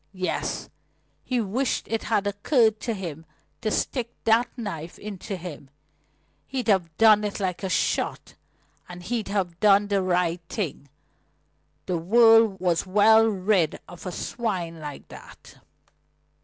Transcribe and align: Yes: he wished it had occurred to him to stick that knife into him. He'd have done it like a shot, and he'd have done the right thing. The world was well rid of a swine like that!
Yes: 0.17 0.67
he 1.23 1.39
wished 1.39 1.87
it 1.87 2.05
had 2.05 2.25
occurred 2.25 2.79
to 2.79 2.95
him 2.95 3.23
to 3.61 3.69
stick 3.69 4.09
that 4.23 4.47
knife 4.57 4.97
into 4.97 5.37
him. 5.37 5.69
He'd 6.47 6.67
have 6.69 6.97
done 6.97 7.23
it 7.23 7.39
like 7.39 7.61
a 7.61 7.69
shot, 7.69 8.33
and 8.89 9.03
he'd 9.03 9.27
have 9.27 9.59
done 9.59 9.89
the 9.89 10.01
right 10.01 10.41
thing. 10.49 10.89
The 11.85 11.99
world 11.99 12.59
was 12.59 12.87
well 12.87 13.27
rid 13.27 13.79
of 13.87 14.07
a 14.07 14.11
swine 14.11 14.79
like 14.79 15.07
that! 15.09 15.59